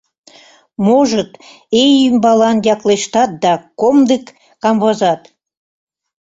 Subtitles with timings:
[0.85, 1.31] Можыт,
[1.81, 4.25] ий ӱмбалан яклештат да комдык
[4.61, 5.21] камвозат.